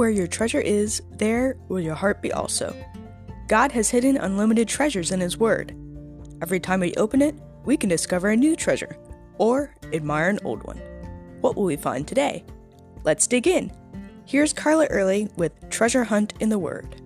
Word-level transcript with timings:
Where 0.00 0.08
your 0.08 0.28
treasure 0.28 0.62
is, 0.62 1.02
there 1.18 1.58
will 1.68 1.78
your 1.78 1.94
heart 1.94 2.22
be 2.22 2.32
also. 2.32 2.74
God 3.48 3.70
has 3.72 3.90
hidden 3.90 4.16
unlimited 4.16 4.66
treasures 4.66 5.10
in 5.10 5.20
His 5.20 5.36
Word. 5.36 5.76
Every 6.40 6.58
time 6.58 6.80
we 6.80 6.94
open 6.94 7.20
it, 7.20 7.34
we 7.66 7.76
can 7.76 7.90
discover 7.90 8.30
a 8.30 8.36
new 8.36 8.56
treasure 8.56 8.96
or 9.36 9.76
admire 9.92 10.30
an 10.30 10.38
old 10.42 10.62
one. 10.62 10.78
What 11.42 11.54
will 11.54 11.64
we 11.64 11.76
find 11.76 12.08
today? 12.08 12.46
Let's 13.04 13.26
dig 13.26 13.46
in. 13.46 13.70
Here's 14.24 14.54
Carla 14.54 14.86
Early 14.86 15.28
with 15.36 15.52
Treasure 15.68 16.04
Hunt 16.04 16.32
in 16.40 16.48
the 16.48 16.58
Word. 16.58 16.96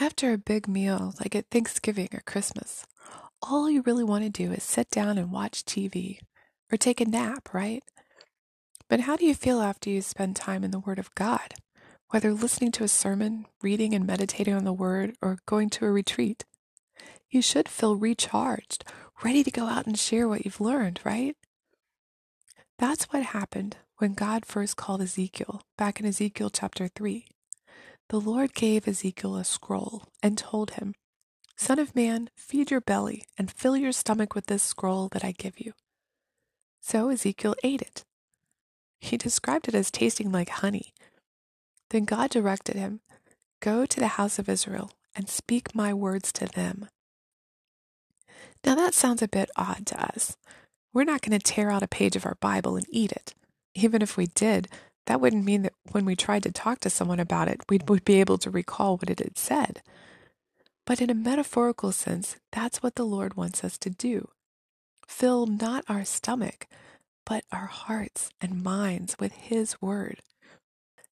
After 0.00 0.32
a 0.32 0.38
big 0.38 0.66
meal 0.66 1.12
like 1.20 1.36
at 1.36 1.50
Thanksgiving 1.50 2.08
or 2.14 2.22
Christmas, 2.24 2.86
all 3.42 3.68
you 3.68 3.82
really 3.82 4.04
want 4.04 4.24
to 4.24 4.30
do 4.30 4.52
is 4.52 4.62
sit 4.62 4.88
down 4.88 5.18
and 5.18 5.30
watch 5.30 5.66
TV 5.66 6.20
or 6.72 6.76
take 6.76 7.00
a 7.00 7.04
nap, 7.04 7.52
right? 7.52 7.82
But 8.88 9.00
how 9.00 9.16
do 9.16 9.24
you 9.24 9.34
feel 9.34 9.60
after 9.60 9.88
you 9.88 10.02
spend 10.02 10.36
time 10.36 10.64
in 10.64 10.70
the 10.70 10.80
Word 10.80 10.98
of 10.98 11.14
God, 11.14 11.54
whether 12.08 12.32
listening 12.32 12.72
to 12.72 12.84
a 12.84 12.88
sermon, 12.88 13.46
reading 13.62 13.94
and 13.94 14.06
meditating 14.06 14.54
on 14.54 14.64
the 14.64 14.72
Word, 14.72 15.14
or 15.22 15.38
going 15.46 15.70
to 15.70 15.86
a 15.86 15.92
retreat? 15.92 16.44
You 17.30 17.40
should 17.42 17.68
feel 17.68 17.94
recharged, 17.94 18.84
ready 19.22 19.44
to 19.44 19.50
go 19.50 19.66
out 19.66 19.86
and 19.86 19.98
share 19.98 20.26
what 20.28 20.44
you've 20.44 20.60
learned, 20.60 21.00
right? 21.04 21.36
That's 22.78 23.04
what 23.04 23.22
happened 23.22 23.76
when 23.98 24.14
God 24.14 24.46
first 24.46 24.76
called 24.76 25.02
Ezekiel 25.02 25.62
back 25.76 26.00
in 26.00 26.06
Ezekiel 26.06 26.50
chapter 26.50 26.88
3. 26.88 27.26
The 28.08 28.20
Lord 28.20 28.54
gave 28.54 28.88
Ezekiel 28.88 29.36
a 29.36 29.44
scroll 29.44 30.08
and 30.22 30.36
told 30.36 30.72
him, 30.72 30.94
Son 31.56 31.78
of 31.78 31.94
man, 31.94 32.30
feed 32.34 32.70
your 32.70 32.80
belly 32.80 33.22
and 33.38 33.50
fill 33.50 33.76
your 33.76 33.92
stomach 33.92 34.34
with 34.34 34.46
this 34.46 34.62
scroll 34.62 35.08
that 35.12 35.24
I 35.24 35.32
give 35.32 35.60
you. 35.60 35.74
So 36.80 37.10
Ezekiel 37.10 37.54
ate 37.62 37.82
it. 37.82 38.04
He 39.00 39.16
described 39.16 39.68
it 39.68 39.74
as 39.74 39.90
tasting 39.90 40.30
like 40.32 40.48
honey. 40.48 40.92
Then 41.90 42.04
God 42.04 42.30
directed 42.30 42.76
him, 42.76 43.00
Go 43.60 43.84
to 43.84 44.00
the 44.00 44.08
house 44.08 44.38
of 44.38 44.48
Israel 44.48 44.90
and 45.14 45.28
speak 45.28 45.74
my 45.74 45.92
words 45.92 46.32
to 46.32 46.46
them. 46.46 46.88
Now 48.64 48.74
that 48.74 48.94
sounds 48.94 49.22
a 49.22 49.28
bit 49.28 49.50
odd 49.56 49.86
to 49.86 50.02
us. 50.02 50.36
We're 50.92 51.04
not 51.04 51.22
going 51.22 51.38
to 51.38 51.44
tear 51.44 51.70
out 51.70 51.82
a 51.82 51.88
page 51.88 52.16
of 52.16 52.26
our 52.26 52.36
Bible 52.40 52.76
and 52.76 52.86
eat 52.90 53.12
it. 53.12 53.34
Even 53.74 54.02
if 54.02 54.16
we 54.16 54.26
did, 54.26 54.68
that 55.06 55.20
wouldn't 55.20 55.44
mean 55.44 55.62
that 55.62 55.74
when 55.92 56.04
we 56.04 56.16
tried 56.16 56.42
to 56.44 56.52
talk 56.52 56.80
to 56.80 56.90
someone 56.90 57.20
about 57.20 57.48
it, 57.48 57.60
we 57.68 57.78
would 57.86 58.04
be 58.04 58.20
able 58.20 58.38
to 58.38 58.50
recall 58.50 58.96
what 58.96 59.10
it 59.10 59.18
had 59.18 59.38
said. 59.38 59.82
But 60.86 61.00
in 61.00 61.10
a 61.10 61.14
metaphorical 61.14 61.92
sense, 61.92 62.36
that's 62.52 62.82
what 62.82 62.96
the 62.96 63.04
Lord 63.04 63.34
wants 63.34 63.62
us 63.62 63.78
to 63.78 63.90
do. 63.90 64.28
Fill 65.10 65.44
not 65.44 65.84
our 65.86 66.04
stomach, 66.04 66.66
but 67.26 67.44
our 67.52 67.66
hearts 67.66 68.30
and 68.40 68.62
minds 68.62 69.16
with 69.18 69.32
His 69.32 69.82
Word. 69.82 70.20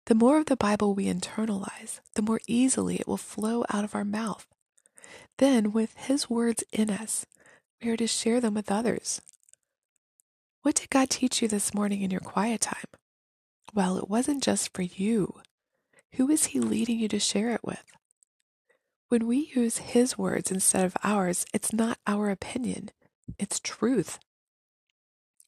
The 0.06 0.14
more 0.14 0.38
of 0.38 0.46
the 0.46 0.56
Bible 0.56 0.94
we 0.94 1.12
internalize, 1.12 2.00
the 2.14 2.22
more 2.22 2.40
easily 2.46 2.96
it 2.96 3.08
will 3.08 3.18
flow 3.18 3.64
out 3.68 3.84
of 3.84 3.94
our 3.94 4.04
mouth. 4.04 4.46
Then, 5.36 5.72
with 5.72 5.94
His 5.96 6.30
words 6.30 6.64
in 6.72 6.90
us, 6.90 7.26
we 7.82 7.90
are 7.90 7.96
to 7.98 8.06
share 8.06 8.40
them 8.40 8.54
with 8.54 8.70
others. 8.70 9.20
What 10.62 10.76
did 10.76 10.90
God 10.90 11.10
teach 11.10 11.42
you 11.42 11.48
this 11.48 11.74
morning 11.74 12.00
in 12.00 12.10
your 12.10 12.20
quiet 12.20 12.62
time? 12.62 12.88
Well, 13.74 13.98
it 13.98 14.08
wasn't 14.08 14.44
just 14.44 14.72
for 14.72 14.82
you. 14.82 15.34
Who 16.14 16.30
is 16.30 16.46
He 16.46 16.60
leading 16.60 16.98
you 17.00 17.08
to 17.08 17.18
share 17.18 17.50
it 17.50 17.64
with? 17.64 17.84
When 19.08 19.26
we 19.26 19.50
use 19.54 19.78
His 19.78 20.16
words 20.16 20.50
instead 20.50 20.84
of 20.84 20.96
ours, 21.02 21.44
it's 21.52 21.72
not 21.74 21.98
our 22.06 22.30
opinion, 22.30 22.90
it's 23.38 23.60
truth. 23.60 24.18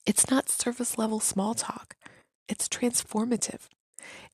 It's 0.07 0.31
not 0.31 0.49
surface 0.49 0.99
level 0.99 1.21
small 1.21 1.55
talk, 1.55 1.97
it's 2.49 2.69
transformative. 2.69 3.69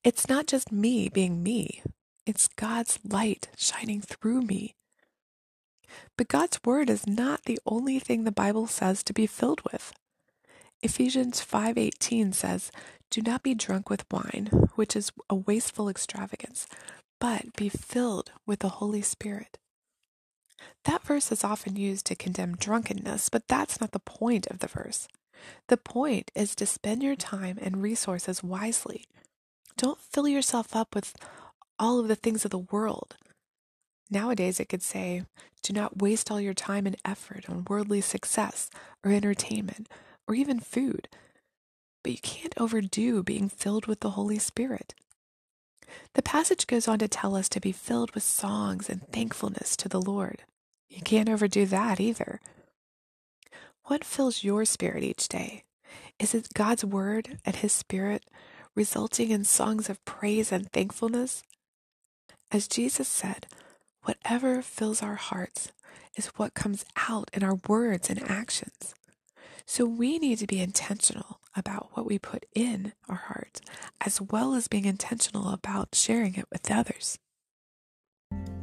It's 0.04 0.28
not 0.28 0.46
just 0.46 0.72
me 0.72 1.08
being 1.08 1.42
me, 1.42 1.82
it's 2.24 2.48
God's 2.48 2.98
light 3.04 3.48
shining 3.56 4.00
through 4.00 4.42
me. 4.42 4.74
But 6.16 6.28
God's 6.28 6.58
word 6.64 6.90
is 6.90 7.06
not 7.06 7.44
the 7.44 7.58
only 7.66 7.98
thing 7.98 8.24
the 8.24 8.32
Bible 8.32 8.66
says 8.66 9.02
to 9.04 9.12
be 9.12 9.26
filled 9.26 9.60
with. 9.70 9.92
Ephesians 10.82 11.40
5:18 11.40 12.32
says, 12.32 12.70
"Do 13.10 13.22
not 13.22 13.42
be 13.42 13.54
drunk 13.54 13.88
with 13.88 14.10
wine, 14.10 14.46
which 14.74 14.94
is 14.94 15.10
a 15.30 15.34
wasteful 15.34 15.88
extravagance, 15.88 16.66
but 17.18 17.54
be 17.56 17.68
filled 17.68 18.32
with 18.44 18.60
the 18.60 18.80
Holy 18.80 19.02
Spirit." 19.02 19.58
That 20.84 21.02
verse 21.02 21.30
is 21.32 21.44
often 21.44 21.76
used 21.76 22.06
to 22.06 22.14
condemn 22.14 22.56
drunkenness, 22.56 23.28
but 23.28 23.48
that's 23.48 23.80
not 23.80 23.92
the 23.92 23.98
point 23.98 24.46
of 24.48 24.60
the 24.60 24.68
verse. 24.68 25.08
The 25.68 25.76
point 25.76 26.30
is 26.34 26.54
to 26.56 26.66
spend 26.66 27.02
your 27.02 27.16
time 27.16 27.58
and 27.60 27.82
resources 27.82 28.42
wisely. 28.42 29.04
Don't 29.76 30.00
fill 30.00 30.26
yourself 30.26 30.74
up 30.74 30.94
with 30.94 31.14
all 31.78 31.98
of 31.98 32.08
the 32.08 32.16
things 32.16 32.44
of 32.44 32.50
the 32.50 32.58
world. 32.58 33.16
Nowadays, 34.10 34.60
it 34.60 34.68
could 34.68 34.82
say, 34.82 35.24
do 35.62 35.72
not 35.72 36.00
waste 36.00 36.30
all 36.30 36.40
your 36.40 36.54
time 36.54 36.86
and 36.86 36.96
effort 37.04 37.50
on 37.50 37.66
worldly 37.68 38.00
success 38.00 38.70
or 39.04 39.10
entertainment 39.10 39.88
or 40.28 40.34
even 40.34 40.60
food. 40.60 41.08
But 42.02 42.12
you 42.12 42.18
can't 42.18 42.54
overdo 42.56 43.22
being 43.22 43.48
filled 43.48 43.86
with 43.86 44.00
the 44.00 44.10
Holy 44.10 44.38
Spirit. 44.38 44.94
The 46.14 46.22
passage 46.22 46.66
goes 46.66 46.88
on 46.88 46.98
to 47.00 47.08
tell 47.08 47.36
us 47.36 47.48
to 47.50 47.60
be 47.60 47.72
filled 47.72 48.14
with 48.14 48.22
songs 48.22 48.88
and 48.88 49.06
thankfulness 49.12 49.76
to 49.76 49.88
the 49.88 50.00
Lord. 50.00 50.42
You 50.88 51.02
can't 51.02 51.28
overdo 51.28 51.66
that 51.66 52.00
either. 52.00 52.40
What 53.84 54.04
fills 54.04 54.44
your 54.44 54.64
spirit 54.64 55.04
each 55.04 55.28
day? 55.28 55.64
Is 56.18 56.34
it 56.34 56.54
God's 56.54 56.84
Word 56.84 57.38
and 57.44 57.56
His 57.56 57.72
Spirit 57.72 58.24
resulting 58.74 59.30
in 59.30 59.44
songs 59.44 59.88
of 59.88 60.04
praise 60.04 60.50
and 60.50 60.70
thankfulness? 60.72 61.42
As 62.50 62.68
Jesus 62.68 63.08
said, 63.08 63.46
whatever 64.02 64.62
fills 64.62 65.02
our 65.02 65.16
hearts 65.16 65.72
is 66.16 66.26
what 66.36 66.54
comes 66.54 66.84
out 67.08 67.30
in 67.32 67.42
our 67.42 67.58
words 67.68 68.08
and 68.08 68.22
actions. 68.28 68.94
So 69.66 69.84
we 69.84 70.18
need 70.18 70.38
to 70.38 70.46
be 70.46 70.60
intentional 70.60 71.40
about 71.56 71.90
what 71.94 72.06
we 72.06 72.18
put 72.18 72.46
in 72.54 72.92
our 73.08 73.16
hearts, 73.16 73.60
as 74.04 74.20
well 74.20 74.54
as 74.54 74.68
being 74.68 74.84
intentional 74.84 75.48
about 75.50 75.94
sharing 75.94 76.34
it 76.34 76.46
with 76.52 76.70
others. 76.70 77.18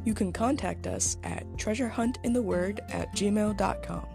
You 0.04 0.14
can 0.14 0.32
contact 0.32 0.86
us 0.86 1.16
at 1.24 1.46
treasurehuntintheword 1.56 2.80
at 2.94 3.14
gmail.com. 3.14 4.06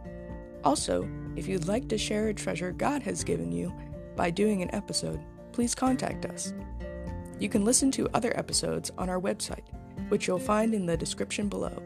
Also, 0.64 1.10
if 1.36 1.48
you'd 1.48 1.68
like 1.68 1.88
to 1.90 1.98
share 1.98 2.28
a 2.28 2.34
treasure 2.34 2.72
God 2.72 3.02
has 3.04 3.24
given 3.24 3.52
you 3.52 3.74
by 4.16 4.30
doing 4.30 4.62
an 4.62 4.74
episode, 4.74 5.20
please 5.52 5.74
contact 5.74 6.26
us. 6.26 6.54
You 7.40 7.50
can 7.50 7.66
listen 7.66 7.90
to 7.92 8.10
other 8.14 8.38
episodes 8.38 8.92
on 8.98 9.10
our 9.10 9.20
website, 9.20 9.64
which 10.10 10.28
you'll 10.28 10.40
find 10.40 10.74
in 10.74 10.86
the 10.86 10.98
description 10.98 11.48
below. 11.48 11.82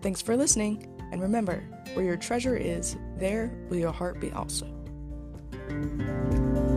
Thanks 0.00 0.22
for 0.22 0.36
listening, 0.36 0.88
and 1.12 1.20
remember, 1.20 1.62
where 1.94 2.04
your 2.04 2.16
treasure 2.16 2.56
is, 2.56 2.96
there 3.16 3.52
will 3.68 3.76
your 3.76 3.92
heart 3.92 4.20
be 4.20 4.32
also 4.32 4.81
thank 5.72 6.00
you 6.56 6.71